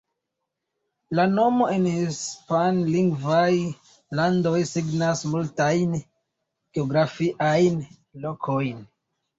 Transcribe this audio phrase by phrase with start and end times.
[1.19, 3.51] La nomo en hispanlingvaj
[4.21, 7.83] landoj signas multajn geografiajn
[8.27, 8.87] lokojn.